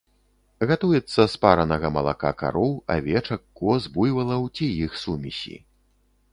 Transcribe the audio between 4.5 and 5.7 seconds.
ці іх сумесі.